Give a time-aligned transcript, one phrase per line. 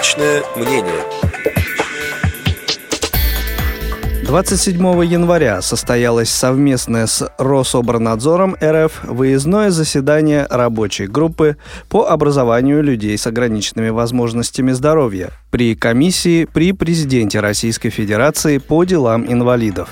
[0.00, 1.04] Личное мнение.
[4.24, 11.58] 27 января состоялось совместное с Рособорнадзором РФ выездное заседание рабочей группы
[11.90, 19.30] по образованию людей с ограниченными возможностями здоровья при комиссии при президенте Российской Федерации по делам
[19.30, 19.90] инвалидов.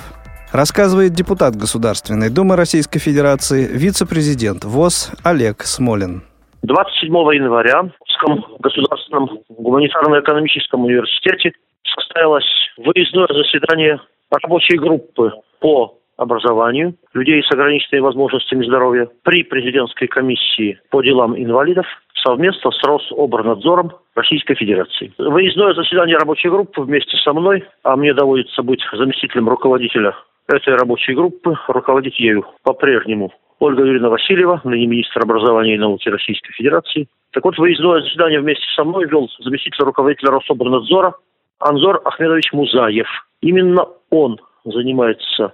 [0.51, 6.23] Рассказывает депутат Государственной Думы Российской Федерации, вице-президент ВОЗ Олег Смолин.
[6.63, 12.45] 27 января Московском государственном гуманитарно-экономическом университете состоялось
[12.77, 13.99] выездное заседание
[14.31, 21.85] рабочей группы по образованию людей с ограниченными возможностями здоровья при президентской комиссии по делам инвалидов
[22.25, 25.13] совместно с Рособорнадзором Российской Федерации.
[25.17, 30.13] Выездное заседание рабочей группы вместе со мной, а мне доводится быть заместителем руководителя
[30.49, 36.53] этой рабочей группы, руководить ею по-прежнему Ольга Юрьевна Васильева, ныне министр образования и науки Российской
[36.53, 37.07] Федерации.
[37.31, 41.13] Так вот, выездное заседание вместе со мной вел заместитель руководителя Рособорнадзора
[41.59, 43.07] Анзор Ахмедович Музаев.
[43.41, 45.53] Именно он занимается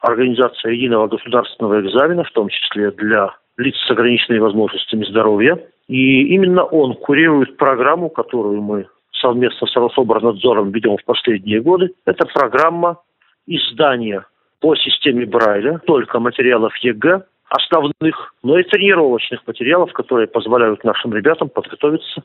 [0.00, 5.58] организацией единого государственного экзамена, в том числе для лиц с ограниченными возможностями здоровья.
[5.86, 11.90] И именно он курирует программу, которую мы совместно с Рособорнадзором ведем в последние годы.
[12.06, 12.98] Это программа
[13.46, 14.26] издания
[14.60, 17.22] по системе Брайля только материалов ЕГЭ,
[17.54, 22.22] основных, но и тренировочных материалов, которые позволяют нашим ребятам подготовиться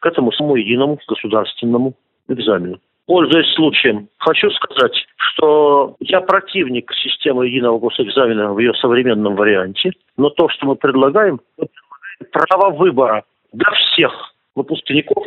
[0.00, 1.94] к этому самому единому государственному
[2.28, 2.78] экзамену.
[3.06, 10.30] Пользуясь случаем, хочу сказать, что я противник системы единого госэкзамена в ее современном варианте, но
[10.30, 14.12] то, что мы предлагаем, мы предлагаем право выбора для всех
[14.54, 15.26] выпускников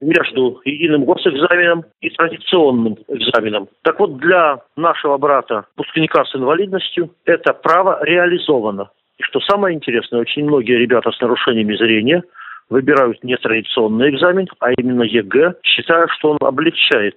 [0.00, 3.68] между единым госэкзаменом и традиционным экзаменом.
[3.82, 8.90] Так вот, для нашего брата, выпускника с инвалидностью, это право реализовано.
[9.18, 12.22] И что самое интересное, очень многие ребята с нарушениями зрения
[12.70, 17.16] выбирают не традиционный экзамен, а именно ЕГЭ, считая, что он облегчает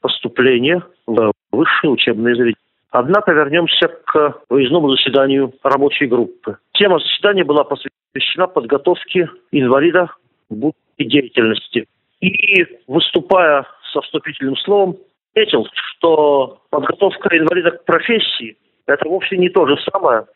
[0.00, 2.56] поступление в высшие учебные заведения.
[2.90, 6.58] Однако вернемся к выездному заседанию рабочей группы.
[6.72, 10.10] Тема заседания была посвящена подготовке инвалида
[10.50, 11.86] к деятельности.
[12.22, 14.96] И выступая со вступительным словом,
[15.32, 18.56] отметил, что подготовка инвалида к профессии–
[18.86, 20.26] это вовсе не то же самое,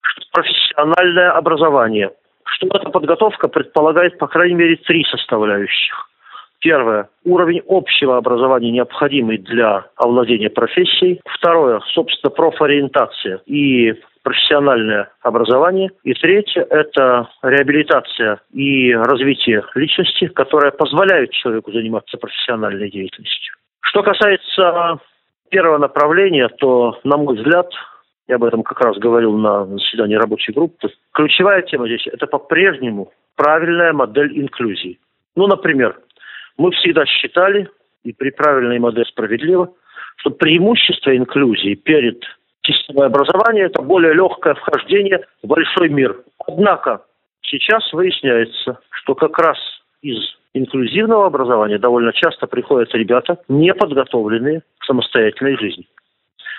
[0.00, 2.12] что профессиональное образование.
[2.44, 6.08] Что эта подготовка предполагает, по крайней мере, три составляющих.
[6.60, 11.20] Первое– уровень общего образования, необходимый для овладения профессией.
[11.26, 13.94] Второе– собственно, профориентация и
[14.24, 15.90] профессиональное образование.
[16.02, 23.54] И третье– это реабилитация и развитие личности, которая позволяет человеку заниматься профессиональной деятельностью.
[23.82, 24.98] Что касается
[25.50, 27.70] первого направления, то, на мой взгляд,
[28.26, 33.12] я об этом как раз говорил на заседании рабочей группы, ключевая тема здесь– это по-прежнему
[33.36, 34.98] правильная модель инклюзии.
[35.36, 36.00] Ну, например,
[36.56, 37.68] мы всегда считали,
[38.04, 39.70] и при правильной модели справедливо,
[40.16, 42.24] что преимущество инклюзии перед
[42.64, 46.16] системой образования– это более легкое вхождение в большой мир.
[46.46, 47.02] Однако
[47.42, 49.58] сейчас выясняется, что как раз
[50.02, 50.18] из
[50.54, 55.86] инклюзивного образования довольно часто приходят ребята, не подготовленные к самостоятельной жизни.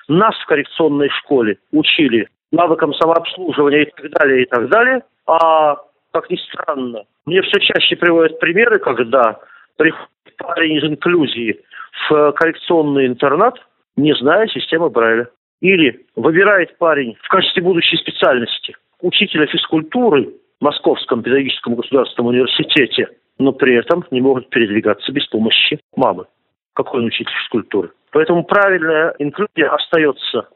[0.07, 5.77] Нас в коррекционной школе учили навыкам самообслуживания и так далее, и так далее, а,
[6.11, 9.39] как ни странно, мне все чаще приводят примеры, когда
[9.77, 11.61] приходит парень из инклюзии
[12.07, 13.55] в коррекционный интернат,
[13.95, 15.29] не зная системы Брайля.
[15.61, 23.51] Или выбирает парень в качестве будущей специальности учителя физкультуры в Московском педагогическом государственном университете, но
[23.51, 26.25] при этом не может передвигаться без помощи мамы.
[26.73, 27.91] Какой он учитель физкультуры?
[28.11, 30.47] Поэтому правильная инклюзия остается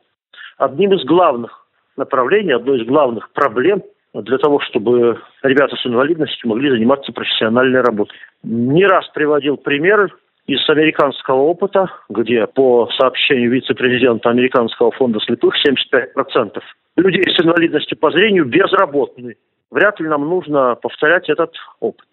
[0.58, 1.68] одним из главных
[1.98, 3.84] направлений, одной из главных проблем
[4.14, 8.18] для того, чтобы ребята с инвалидностью могли заниматься профессиональной работой.
[8.44, 10.10] Не раз приводил примеры
[10.50, 16.60] из американского опыта, где по сообщению вице-президента Американского фонда слепых 75%
[16.98, 19.36] людей с инвалидностью по зрению безработны.
[19.70, 22.08] Вряд ли нам нужно повторять этот опыт.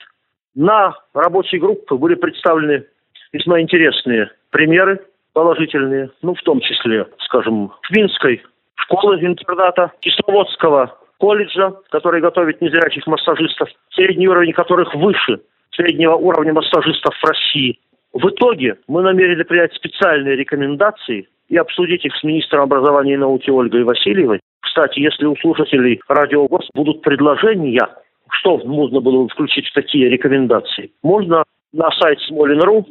[0.55, 2.85] На рабочей группе были представлены
[3.33, 5.01] весьма интересные примеры
[5.33, 8.43] положительные, ну, в том числе, скажем, Финской
[8.75, 15.41] школы-интерната, Кисловодского колледжа, который готовит незрячих массажистов, средний уровень которых выше
[15.75, 17.79] среднего уровня массажистов в России.
[18.17, 23.51] В итоге мы намерены принять специальные рекомендации и обсудить их с министром образования и науки
[23.51, 24.41] Ольгой Васильевой.
[24.61, 27.87] Кстати, если у слушателей радио ГОС будут предложения,
[28.31, 32.87] что можно было бы включить в такие рекомендации, можно на сайт Смолин.ру,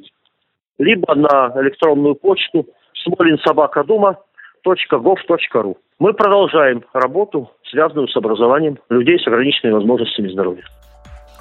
[0.78, 2.68] либо на электронную почту
[3.08, 5.78] smolinsobakaduma.gov.ru.
[5.98, 10.66] Мы продолжаем работу, связанную с образованием людей с ограниченными возможностями здоровья.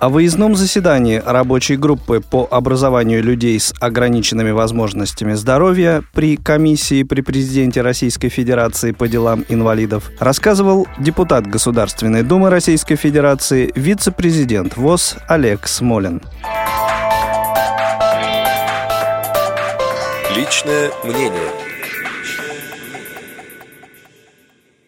[0.04, 7.22] О выездном заседании рабочей группы по образованию людей с ограниченными возможностями здоровья при комиссии при
[7.22, 15.66] президенте Российской Федерации по делам инвалидов рассказывал депутат Государственной Думы Российской Федерации, вице-президент ВОЗ Олег
[15.66, 16.20] Смолин.
[20.36, 21.48] Личное мнение–